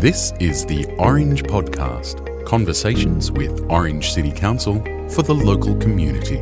[0.00, 4.76] This is the Orange Podcast conversations with Orange City Council
[5.10, 6.38] for the local community.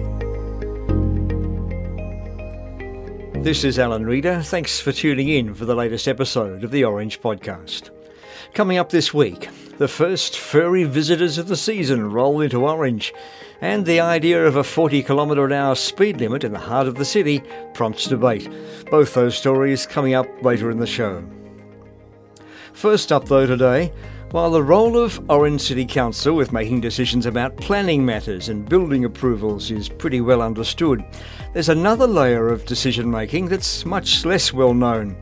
[3.43, 4.43] This is Alan Reader.
[4.43, 7.91] Thanks for tuning in for the latest episode of the Orange Podcast.
[8.55, 9.48] Coming up this week,
[9.79, 13.12] the first furry visitors of the season roll into Orange,
[13.61, 16.95] and the idea of a 40 km an hour speed limit in the heart of
[16.95, 17.43] the city
[17.75, 18.48] prompts debate.
[18.88, 21.25] Both those stories coming up later in the show.
[22.79, 23.93] First up, though, today,
[24.31, 29.05] while the role of Orange City Council with making decisions about planning matters and building
[29.05, 31.05] approvals is pretty well understood,
[31.53, 35.17] there's another layer of decision making that's much less well known.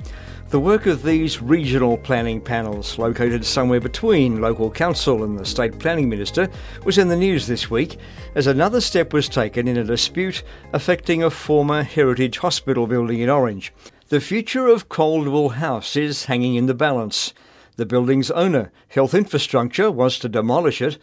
[0.50, 5.78] The work of these regional planning panels, located somewhere between local council and the state
[5.78, 6.50] planning minister,
[6.84, 7.98] was in the news this week
[8.34, 10.42] as another step was taken in a dispute
[10.74, 13.72] affecting a former heritage hospital building in Orange.
[14.08, 17.34] The future of Caldwell House is hanging in the balance.
[17.76, 20.96] The building's owner, Health Infrastructure, wants to demolish it.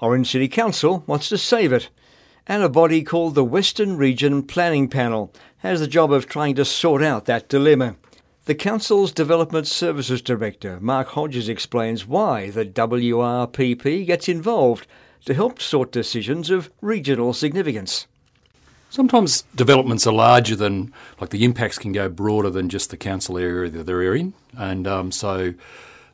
[0.00, 1.88] Orange City Council wants to save it.
[2.48, 6.64] And a body called the Western Region Planning Panel has the job of trying to
[6.64, 7.96] sort out that dilemma.
[8.46, 14.86] The Council's Development Services Director, Mark Hodges, explains why the WRPP gets involved
[15.24, 18.06] to help sort decisions of regional significance.
[18.90, 23.36] Sometimes developments are larger than, like the impacts can go broader than just the council
[23.36, 24.32] area that they're in.
[24.56, 25.54] And um, so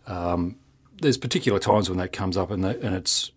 [0.06, 0.56] um,
[1.00, 3.33] there's particular times when that comes up, and, that, and it's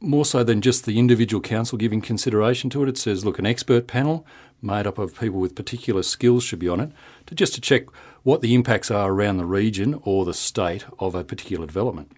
[0.00, 2.88] more so than just the individual council giving consideration to it.
[2.88, 4.26] It says, look, an expert panel
[4.62, 6.90] made up of people with particular skills should be on it
[7.26, 7.84] to just to check
[8.22, 12.12] what the impacts are around the region or the state of a particular development.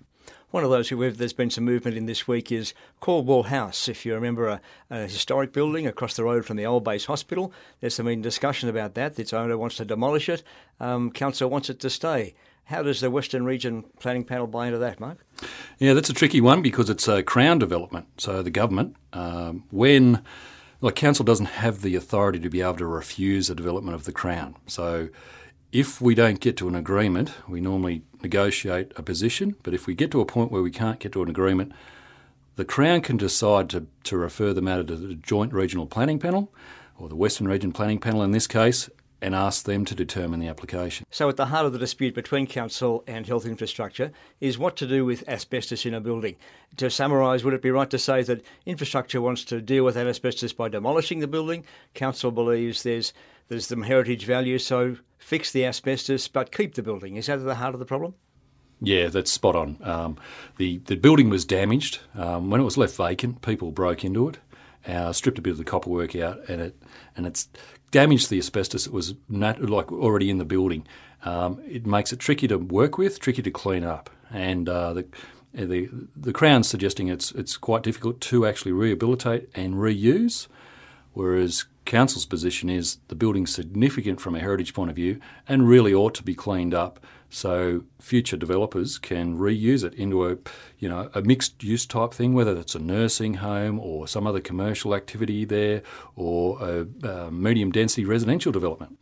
[0.50, 3.88] One of those who there's been some movement in this week is Caldwell House.
[3.88, 7.54] If you remember a, a, historic building across the road from the old base hospital,
[7.80, 9.18] there's some discussion about that.
[9.18, 10.42] Its owner wants to demolish it.
[10.78, 12.34] Um, council wants it to stay.
[12.64, 15.26] How does the Western Region Planning Panel buy into that, Mark?
[15.78, 18.06] Yeah, that's a tricky one because it's a Crown development.
[18.18, 20.22] So the government, um, when
[20.80, 24.12] like council doesn't have the authority to be able to refuse a development of the
[24.12, 24.56] Crown.
[24.66, 25.08] So
[25.70, 29.56] if we don't get to an agreement, we normally negotiate a position.
[29.62, 31.72] But if we get to a point where we can't get to an agreement,
[32.56, 36.52] the Crown can decide to, to refer the matter to the Joint Regional Planning Panel,
[36.98, 38.90] or the Western Region Planning Panel in this case,
[39.22, 41.06] and ask them to determine the application.
[41.10, 44.10] So, at the heart of the dispute between Council and Health Infrastructure
[44.40, 46.36] is what to do with asbestos in a building.
[46.78, 50.08] To summarise, would it be right to say that Infrastructure wants to deal with that
[50.08, 51.64] asbestos by demolishing the building?
[51.94, 53.14] Council believes there's
[53.48, 57.16] there's some heritage value, so fix the asbestos but keep the building.
[57.16, 58.14] Is that at the heart of the problem?
[58.80, 59.78] Yeah, that's spot on.
[59.82, 60.16] Um,
[60.56, 63.40] the the building was damaged um, when it was left vacant.
[63.40, 64.38] People broke into it,
[64.86, 66.82] uh, stripped a bit of the copperwork out, and it
[67.16, 67.48] and it's
[67.92, 70.84] damaged the asbestos that was nat- like already in the building.
[71.24, 75.06] Um, it makes it tricky to work with, tricky to clean up, and uh, the
[75.54, 80.48] the the Crown's suggesting it's it's quite difficult to actually rehabilitate and reuse,
[81.12, 85.92] whereas council's position is the building's significant from a heritage point of view and really
[85.92, 90.36] ought to be cleaned up so future developers can reuse it into a
[90.78, 94.40] you know a mixed use type thing, whether it's a nursing home or some other
[94.40, 95.82] commercial activity there,
[96.14, 98.98] or a, a medium density residential development.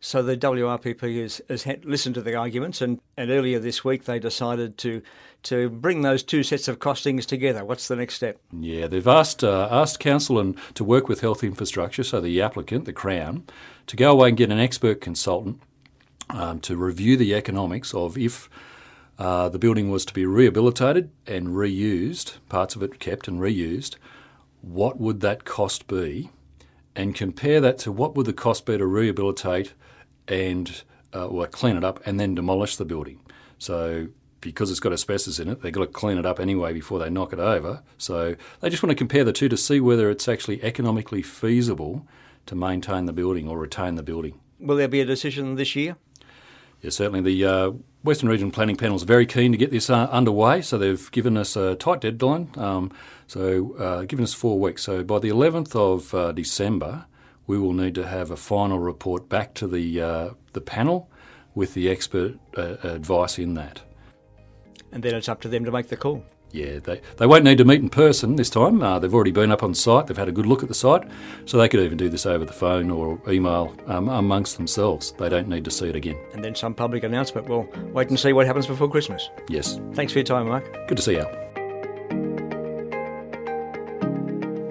[0.00, 4.18] So the WRPP has, has listened to the arguments, and, and earlier this week they
[4.18, 5.00] decided to
[5.44, 7.64] to bring those two sets of costings together.
[7.64, 8.40] What's the next step?
[8.52, 12.86] Yeah, they've asked uh, asked council and to work with Health Infrastructure, so the applicant,
[12.86, 13.44] the Crown,
[13.86, 15.60] to go away and get an expert consultant
[16.30, 18.48] um, to review the economics of if
[19.18, 23.96] uh, the building was to be rehabilitated and reused, parts of it kept and reused,
[24.62, 26.30] what would that cost be?
[26.94, 29.72] And compare that to what would the cost be to rehabilitate
[30.26, 30.82] and
[31.14, 33.20] uh, or clean it up and then demolish the building.
[33.58, 34.08] So
[34.40, 37.10] because it's got asbestos in it, they've got to clean it up anyway before they
[37.10, 37.82] knock it over.
[37.98, 42.06] So they just want to compare the two to see whether it's actually economically feasible
[42.46, 44.40] to maintain the building or retain the building.
[44.60, 45.96] Will there be a decision this year?
[46.82, 47.70] Yeah, certainly the uh,
[48.04, 51.36] Western Region Planning Panel is very keen to get this uh, underway, so they've given
[51.36, 52.50] us a tight deadline.
[52.56, 52.92] Um,
[53.26, 54.84] so, uh, given us four weeks.
[54.84, 57.06] So, by the 11th of uh, December,
[57.46, 61.10] we will need to have a final report back to the uh, the panel
[61.54, 63.82] with the expert uh, advice in that.
[64.92, 66.24] And then it's up to them to make the call.
[66.50, 68.82] Yeah, they, they won't need to meet in person this time.
[68.82, 71.06] Uh, they've already been up on site, they've had a good look at the site,
[71.44, 75.12] so they could even do this over the phone or email um, amongst themselves.
[75.18, 76.16] They don't need to see it again.
[76.32, 77.48] And then some public announcement.
[77.48, 79.28] We'll wait and see what happens before Christmas.
[79.48, 79.80] Yes.
[79.94, 80.88] Thanks for your time, Mark.
[80.88, 81.47] Good to see you.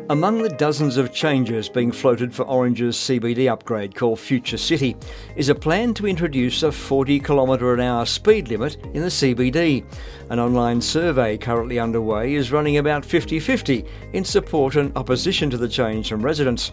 [0.10, 4.96] Among the dozens of changes being floated for Orange's CBD upgrade called Future City
[5.36, 9.84] is a plan to introduce a 40 km an hour speed limit in the CBD.
[10.30, 13.84] An online survey currently underway is running about 50 50
[14.14, 16.72] in support and opposition to the change from residents.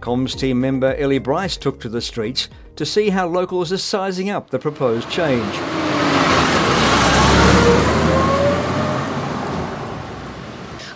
[0.00, 4.28] Comms team member Ellie Bryce took to the streets to see how locals are sizing
[4.28, 5.83] up the proposed change.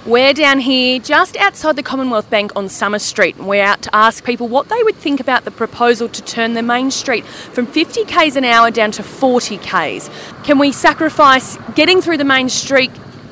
[0.09, 3.37] We're down here just outside the Commonwealth Bank on Summer Street.
[3.37, 6.55] And We're out to ask people what they would think about the proposal to turn
[6.55, 10.09] the main street from 50 k's an hour down to 40 k's.
[10.45, 12.91] Can we sacrifice getting through the main street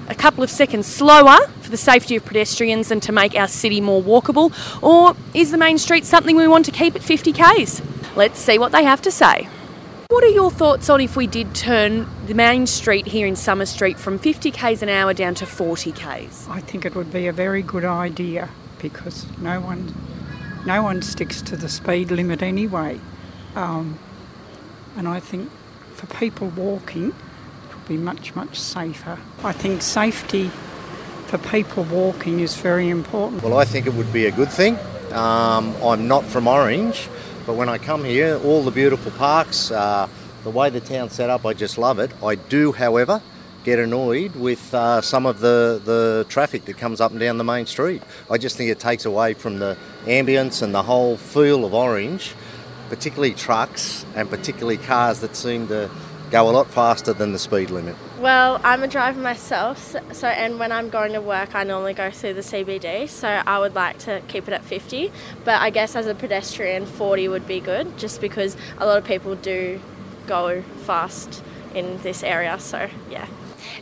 [0.09, 3.81] a couple of seconds slower for the safety of pedestrians and to make our city
[3.81, 4.53] more walkable?
[4.83, 7.81] Or is the main street something we want to keep at 50 k's?
[8.17, 9.49] Let's see what they have to say.
[10.09, 13.67] What are your thoughts on if we did turn the main street here in Summer
[13.67, 16.47] Street from 50 k's an hour down to 40 k's?
[16.49, 18.49] I think it would be a very good idea
[18.81, 19.93] because no one,
[20.65, 23.01] no one sticks to the speed limit anyway,
[23.57, 23.99] um,
[24.97, 25.51] and I think
[25.95, 29.19] for people walking, it would be much much safer.
[29.43, 30.51] I think safety
[31.27, 33.43] for people walking is very important.
[33.43, 34.79] Well, I think it would be a good thing.
[35.13, 37.09] Um, I'm not from Orange,
[37.47, 40.09] but when I come here, all the beautiful parks, uh,
[40.43, 42.11] the way the town's set up, I just love it.
[42.21, 43.23] I do, however,
[43.63, 47.45] get annoyed with uh, some of the, the traffic that comes up and down the
[47.45, 48.03] main street.
[48.29, 49.77] I just think it takes away from the
[50.07, 52.35] ambience and the whole feel of Orange,
[52.89, 55.89] particularly trucks and particularly cars that seem to
[56.33, 57.97] go a lot faster than the speed limit.
[58.19, 62.11] Well, I'm a driver myself, so and when I'm going to work, I normally go
[62.11, 63.11] through the CBD.
[63.11, 65.13] So I would like to keep it at 50,
[65.45, 69.05] but I guess as a pedestrian, 40 would be good, just because a lot of
[69.05, 69.83] people do
[70.27, 72.59] go fast in this area.
[72.59, 73.27] So yeah.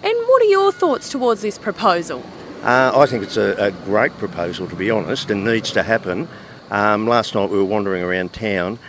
[0.03, 2.25] And what are your thoughts towards this proposal?
[2.65, 6.27] Uh, I think it's a, a, great proposal, to be honest, and needs to happen.
[6.73, 8.81] Um, last night we were wandering around town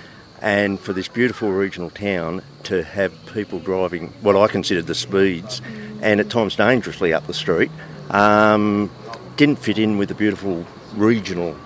[0.45, 5.59] and for this beautiful regional town to have people driving what I considered the speeds
[6.03, 7.71] and at times dangerously up the street
[8.11, 8.91] um,
[9.37, 10.63] didn't fit in with the beautiful
[10.93, 11.57] regional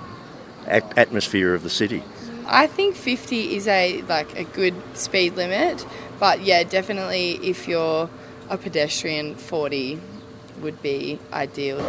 [0.65, 2.01] atmosphere of the city.
[2.47, 5.85] I think 50 is a like a good speed limit,
[6.17, 8.09] but yeah, definitely if you're
[8.49, 9.99] a pedestrian, 40
[10.61, 11.79] would be ideal.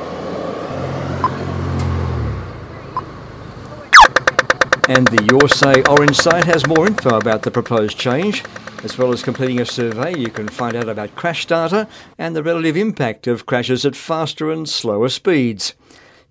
[4.91, 8.43] And the Your Say Orange site has more info about the proposed change.
[8.83, 11.87] As well as completing a survey, you can find out about crash data
[12.19, 15.75] and the relative impact of crashes at faster and slower speeds.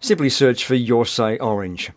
[0.02, 1.92] Simply search for Your Say Orange.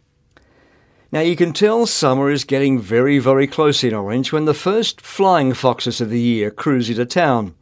[1.11, 5.00] Now you can tell summer is getting very, very close in Orange when the first
[5.00, 7.56] flying foxes of the year cruise into town.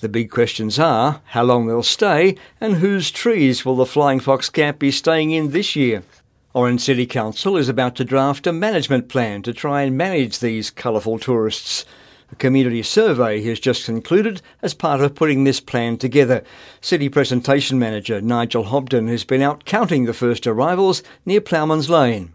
[0.00, 4.50] The big questions are how long they'll stay and whose trees will the Flying Fox
[4.50, 6.02] camp be staying in this year.
[6.52, 10.68] Orange City Council is about to draft a management plan to try and manage these
[10.68, 11.84] colourful tourists.
[12.32, 16.42] A community survey has just concluded as part of putting this plan together.
[16.80, 22.32] City Presentation Manager Nigel Hobden has been out counting the first arrivals near Ploughman's Lane.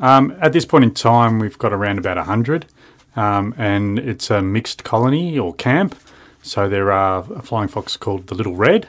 [0.00, 2.64] Um, at this point in time, we've got around about 100,
[3.16, 5.94] um, and it's a mixed colony or camp.
[6.42, 8.88] So there are a flying fox called the Little Red,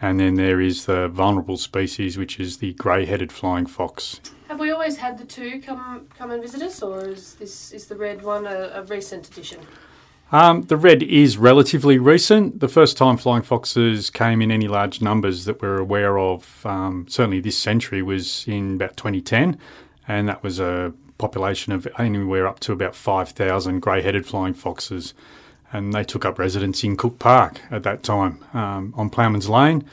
[0.00, 4.20] and then there is the vulnerable species, which is the grey-headed flying fox.
[4.48, 7.86] Have we always had the two come come and visit us, or is this is
[7.86, 9.60] the red one a, a recent addition?
[10.32, 12.60] Um, the red is relatively recent.
[12.60, 17.06] The first time flying foxes came in any large numbers that we're aware of, um,
[17.08, 19.58] certainly this century, was in about 2010,
[20.08, 25.14] and that was a population of anywhere up to about 5,000 grey-headed flying foxes
[25.74, 29.84] and they took up residence in Cook Park at that time um, on Ploughman's Lane.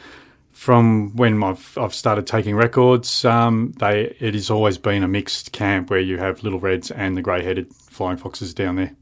[0.52, 5.52] From when I've, I've started taking records, um, they it has always been a mixed
[5.52, 8.96] camp where you have little reds and the grey-headed flying foxes down there.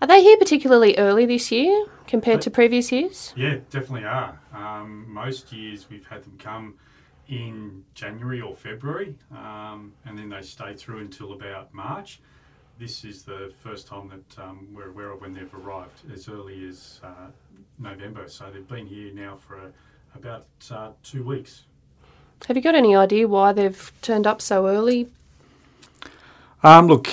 [0.00, 3.34] Are they here particularly early this year compared to previous years?
[3.36, 4.38] Yeah, definitely are.
[4.54, 6.76] Um, most years we've had them come
[7.28, 12.20] in January or February, um, and then they stay through until about March
[12.80, 16.66] this is the first time that um, we're aware of when they've arrived, as early
[16.66, 17.28] as uh,
[17.78, 18.26] November.
[18.26, 19.72] So they've been here now for a,
[20.16, 21.64] about uh, two weeks.
[22.48, 25.10] Have you got any idea why they've turned up so early?
[26.62, 27.08] Um, look,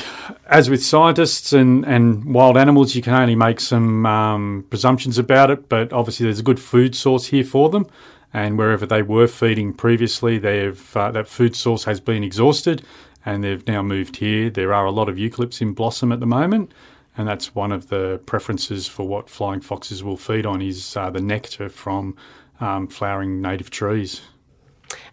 [0.46, 5.52] as with scientists and, and wild animals, you can only make some um, presumptions about
[5.52, 7.88] it, but obviously there's a good food source here for them.
[8.34, 12.84] And wherever they were feeding previously, they've, uh, that food source has been exhausted
[13.28, 14.50] and they've now moved here.
[14.50, 16.72] There are a lot of eucalypts in blossom at the moment,
[17.18, 21.10] and that's one of the preferences for what flying foxes will feed on is uh,
[21.10, 22.16] the nectar from
[22.62, 24.22] um, flowering native trees.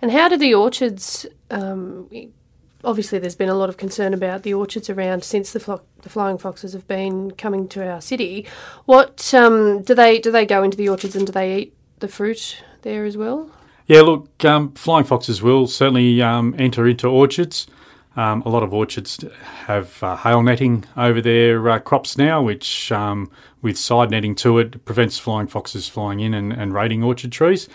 [0.00, 1.26] And how do the orchards?
[1.50, 2.08] Um,
[2.84, 6.08] obviously, there's been a lot of concern about the orchards around since the, flo- the
[6.08, 8.46] flying foxes have been coming to our city.
[8.84, 10.30] What um, do they do?
[10.30, 13.50] They go into the orchards and do they eat the fruit there as well?
[13.88, 17.66] Yeah, look, um, flying foxes will certainly um, enter into orchards.
[18.16, 19.24] Um, a lot of orchards
[19.66, 23.30] have uh, hail netting over their uh, crops now, which, um,
[23.60, 27.68] with side netting to it, prevents flying foxes flying in and, and raiding orchard trees.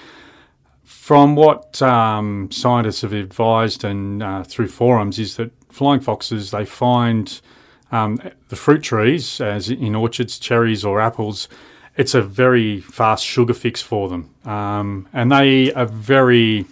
[0.86, 6.66] From what um, scientists have advised and uh, through forums, is that flying foxes they
[6.66, 7.42] find
[7.92, 11.50] um, the fruit trees, as in orchards, cherries or apples,
[11.98, 16.66] it's a very fast sugar fix for them, um, and they are very.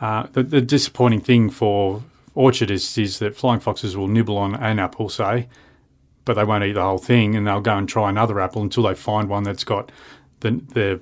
[0.00, 2.02] Uh, the, the disappointing thing for
[2.34, 5.48] orchardists is that flying foxes will nibble on an apple, say,
[6.24, 8.84] but they won't eat the whole thing, and they'll go and try another apple until
[8.84, 9.90] they find one that's got
[10.40, 11.00] the, the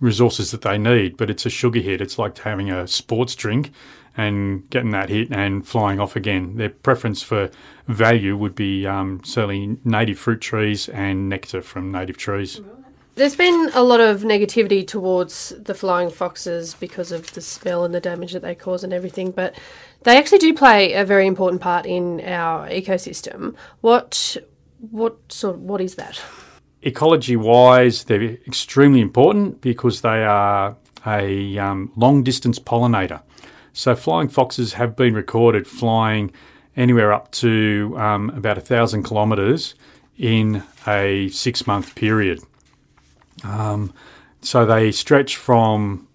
[0.00, 1.16] resources that they need.
[1.16, 2.00] But it's a sugar hit.
[2.00, 3.72] It's like having a sports drink
[4.16, 6.56] and getting that hit and flying off again.
[6.56, 7.50] Their preference for
[7.86, 12.60] value would be um, certainly native fruit trees and nectar from native trees.
[13.18, 17.92] There's been a lot of negativity towards the flying foxes because of the smell and
[17.92, 19.58] the damage that they cause and everything, but
[20.04, 23.56] they actually do play a very important part in our ecosystem.
[23.80, 24.36] What
[24.92, 26.20] what sort of, what is that?
[26.82, 33.20] Ecology wise, they're extremely important because they are a um, long distance pollinator.
[33.72, 36.30] So flying foxes have been recorded flying
[36.76, 39.74] anywhere up to um, about a thousand kilometres
[40.16, 42.38] in a six month period.
[43.44, 43.92] Um,
[44.40, 46.08] so they stretch from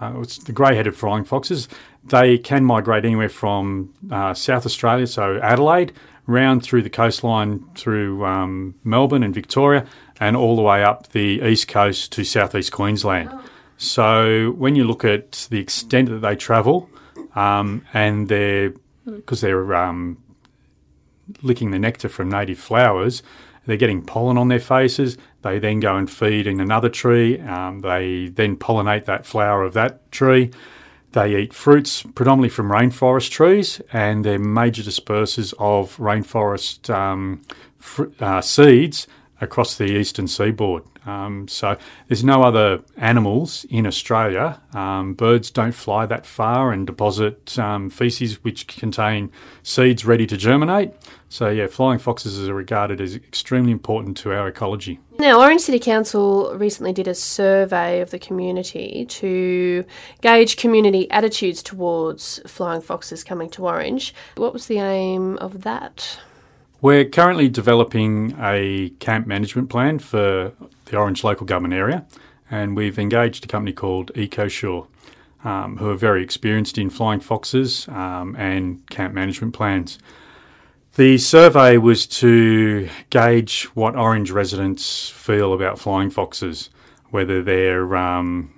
[0.00, 1.68] uh, the grey-headed flying foxes.
[2.04, 5.92] They can migrate anywhere from uh, South Australia, so Adelaide,
[6.26, 9.86] round through the coastline through um, Melbourne and Victoria,
[10.20, 13.30] and all the way up the east coast to southeast Queensland.
[13.32, 13.44] Oh.
[13.76, 16.90] So when you look at the extent that they travel,
[17.34, 18.72] um, and they're
[19.04, 20.22] because they're um,
[21.42, 23.22] licking the nectar from native flowers,
[23.68, 25.18] they're getting pollen on their faces.
[25.42, 27.38] They then go and feed in another tree.
[27.38, 30.52] Um, they then pollinate that flower of that tree.
[31.12, 37.42] They eat fruits predominantly from rainforest trees, and they're major dispersers of rainforest um,
[37.76, 39.06] fr- uh, seeds
[39.40, 40.82] across the eastern seaboard.
[41.06, 41.76] Um, so
[42.08, 44.60] there's no other animals in Australia.
[44.74, 49.30] Um, birds don't fly that far and deposit um, feces which contain
[49.62, 50.92] seeds ready to germinate.
[51.28, 55.00] So yeah, flying foxes are regarded as extremely important to our ecology.
[55.18, 59.84] Now, Orange City Council recently did a survey of the community to
[60.20, 64.14] gauge community attitudes towards flying foxes coming to Orange.
[64.36, 66.18] What was the aim of that?
[66.80, 70.52] We're currently developing a camp management plan for
[70.84, 72.06] the Orange local government area,
[72.48, 74.86] and we've engaged a company called EcoSure,
[75.42, 79.98] um, who are very experienced in flying foxes um, and camp management plans.
[80.94, 86.70] The survey was to gauge what Orange residents feel about flying foxes,
[87.10, 88.54] whether they're um,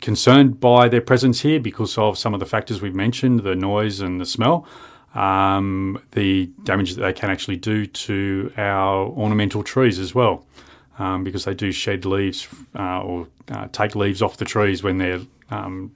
[0.00, 4.00] concerned by their presence here because of some of the factors we've mentioned the noise
[4.00, 4.66] and the smell,
[5.14, 10.44] um, the damage that they can actually do to our ornamental trees as well,
[10.98, 12.48] um, because they do shed leaves
[12.78, 15.20] uh, or uh, take leaves off the trees when they're
[15.50, 15.92] um,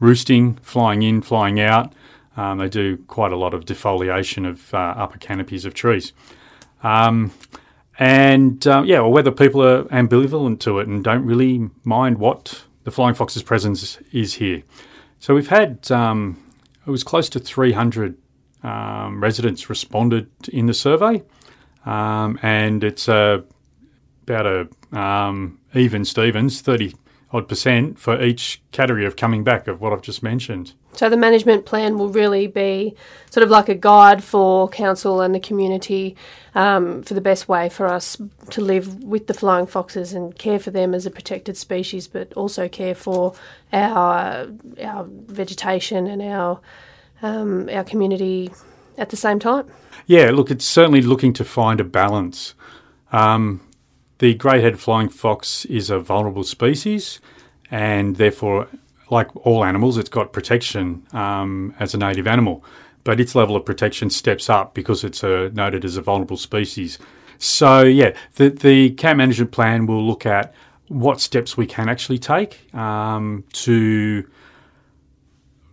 [0.00, 1.92] roosting, flying in, flying out.
[2.36, 6.12] Um, they do quite a lot of defoliation of uh, upper canopies of trees.
[6.82, 7.32] Um,
[7.98, 12.64] and uh, yeah, or whether people are ambivalent to it and don't really mind what
[12.82, 14.62] the flying fox's presence is here.
[15.20, 16.42] So we've had um,
[16.86, 18.16] it was close to 300
[18.64, 21.22] um, residents responded in the survey,
[21.86, 23.42] um, and it's uh,
[24.22, 26.94] about a um, even Stevens thirty
[27.32, 30.72] odd percent for each category of coming back of what I've just mentioned.
[30.92, 32.94] So the management plan will really be
[33.30, 36.16] sort of like a guide for council and the community
[36.54, 38.16] um, for the best way for us
[38.50, 42.32] to live with the flying foxes and care for them as a protected species, but
[42.34, 43.34] also care for
[43.72, 44.46] our
[44.82, 46.60] our vegetation and our
[47.24, 48.50] um, our community
[48.98, 49.66] at the same time?
[50.06, 52.54] Yeah, look, it's certainly looking to find a balance.
[53.12, 53.60] Um,
[54.18, 57.20] the grey-headed flying fox is a vulnerable species,
[57.70, 58.68] and therefore,
[59.10, 62.64] like all animals, it's got protection um, as a native animal.
[63.02, 66.98] But its level of protection steps up because it's a, noted as a vulnerable species.
[67.38, 70.54] So, yeah, the, the camp management plan will look at
[70.88, 74.24] what steps we can actually take um, to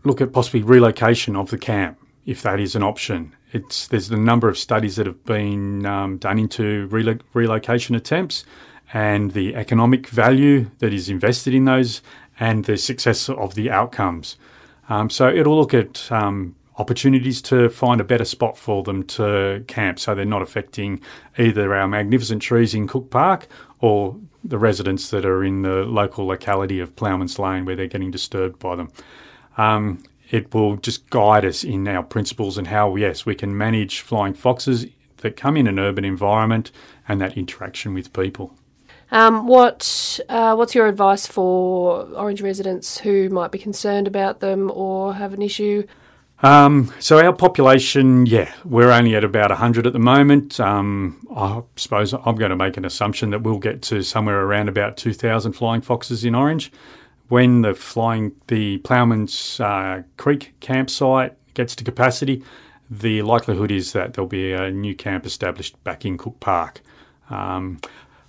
[0.04, 3.36] look at possibly relocation of the camp if that is an option.
[3.52, 8.46] It's there's a number of studies that have been um, done into relo- relocation attempts
[8.94, 12.02] and the economic value that is invested in those
[12.40, 14.38] and the success of the outcomes.
[14.90, 19.64] Um, so it'll look at um, opportunities to find a better spot for them to
[19.68, 21.02] camp so they're not affecting
[21.38, 23.48] either our magnificent trees in Cook Park
[23.80, 28.12] or the residents that are in the local locality of Ploughman's Lane where they're getting
[28.12, 28.92] disturbed by them.
[29.58, 34.00] Um, it will just guide us in our principles and how, yes, we can manage
[34.00, 34.86] flying foxes
[35.18, 36.72] that come in an urban environment
[37.08, 38.56] and that interaction with people.
[39.12, 44.72] Um, what uh, What's your advice for Orange residents who might be concerned about them
[44.74, 45.86] or have an issue?
[46.44, 50.60] Um, so our population, yeah, we're only at about 100 at the moment.
[50.60, 54.70] Um, I suppose I'm going to make an assumption that we'll get to somewhere around
[54.70, 56.72] about 2,000 flying foxes in Orange.
[57.32, 62.44] When the flying the Ploughman's uh, Creek campsite gets to capacity,
[62.90, 66.82] the likelihood is that there'll be a new camp established back in Cook Park.
[67.30, 67.80] Um,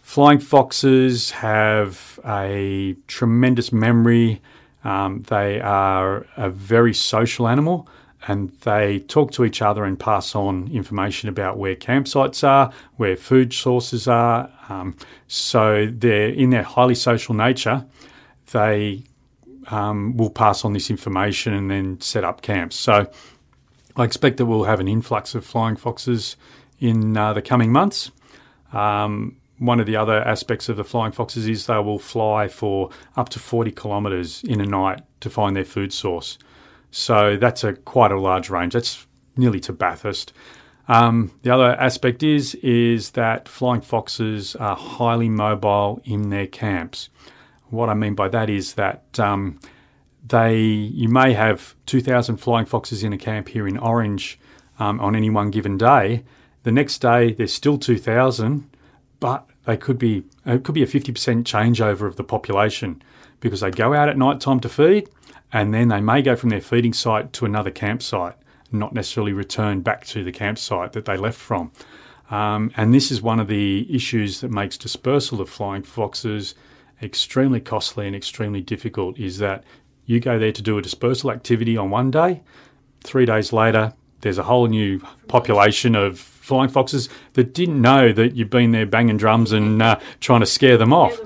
[0.02, 4.40] flying foxes have a tremendous memory.
[4.85, 7.88] Um, they are a very social animal
[8.28, 13.16] and they talk to each other and pass on information about where campsites are, where
[13.16, 14.49] food sources are.
[14.68, 14.94] Um,
[15.26, 17.85] so they're in their highly social nature.
[18.52, 19.04] They
[19.68, 22.76] um, will pass on this information and then set up camps.
[22.76, 23.11] So
[23.97, 26.37] I expect that we'll have an influx of flying foxes
[26.80, 28.11] in uh, the coming months.
[28.73, 32.90] Um, one of the other aspects of the flying foxes is they will fly for
[33.16, 36.38] up to 40 kilometres in a night to find their food source.
[36.90, 38.73] So that's a quite a large range.
[38.73, 39.06] That's
[39.37, 40.32] nearly to Bathurst.
[40.88, 47.09] Um, the other aspect is is that flying foxes are highly mobile in their camps.
[47.73, 49.59] What I mean by that is that um,
[50.26, 54.38] they you may have 2,000 flying foxes in a camp here in Orange
[54.79, 56.23] um, on any one given day.
[56.64, 58.69] The next day there's still 2,000,
[59.21, 63.02] but they could be it could be a 50% changeover of the population
[63.41, 65.09] because they go out at night time to feed
[65.50, 68.37] and then they may go from their feeding site to another campsite,
[68.71, 71.73] not necessarily return back to the campsite that they left from.
[72.31, 76.55] Um, and this is one of the issues that makes dispersal of flying foxes
[77.02, 79.64] extremely costly and extremely difficult is that
[80.07, 82.42] you go there to do a dispersal activity on one day,
[83.03, 88.35] three days later, there's a whole new population of flying foxes that didn't know that
[88.35, 91.18] you've been there banging drums and uh, trying to scare them off.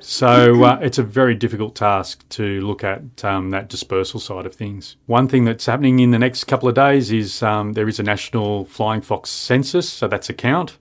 [0.00, 4.54] So uh, it's a very difficult task to look at um, that dispersal side of
[4.54, 4.96] things.
[5.06, 8.02] One thing that's happening in the next couple of days is um, there is a
[8.02, 10.76] national flying fox census, so that's a count.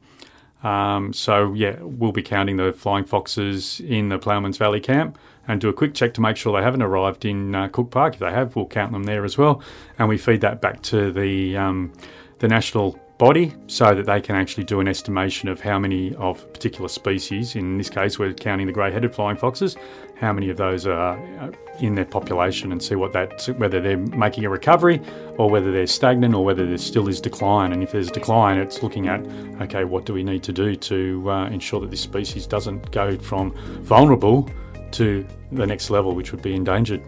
[0.63, 5.59] Um, so yeah, we'll be counting the flying foxes in the Ploughman's Valley camp and
[5.59, 8.13] do a quick check to make sure they haven't arrived in uh, Cook Park.
[8.13, 9.61] If they have, we'll count them there as well,
[9.99, 11.91] and we feed that back to the um,
[12.39, 16.51] the national body so that they can actually do an estimation of how many of
[16.53, 19.75] particular species, in this case we're counting the grey-headed flying foxes,
[20.15, 23.97] how many of those are uh, in their population and see what that whether they're
[23.97, 25.01] making a recovery
[25.37, 28.83] or whether they're stagnant or whether there still is decline and if there's decline it's
[28.83, 29.25] looking at
[29.59, 33.17] okay what do we need to do to uh, ensure that this species doesn't go
[33.17, 34.49] from vulnerable
[34.93, 37.01] to the next level which would be endangered.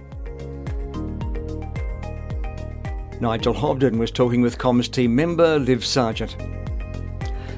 [3.22, 6.36] Nigel Hobden was talking with comms team member Liv Sargent.